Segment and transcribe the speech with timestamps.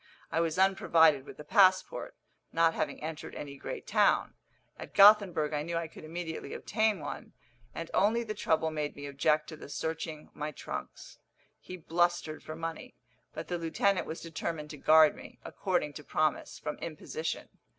[0.31, 2.15] I was unprovided with a passport,
[2.51, 4.33] not having entered any great town.
[4.79, 7.33] At Gothenburg I knew I could immediately obtain one,
[7.75, 11.19] and only the trouble made me object to the searching my trunks.
[11.59, 12.95] He blustered for money;
[13.35, 17.49] but the lieutenant was determined to guard me, according to promise, from imposition.